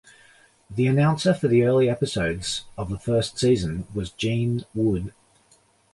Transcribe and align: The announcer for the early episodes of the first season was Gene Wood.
The 0.67 0.87
announcer 0.87 1.31
for 1.31 1.47
the 1.47 1.61
early 1.61 1.87
episodes 1.87 2.63
of 2.75 2.89
the 2.89 2.97
first 2.97 3.37
season 3.37 3.85
was 3.93 4.09
Gene 4.09 4.65
Wood. 4.73 5.13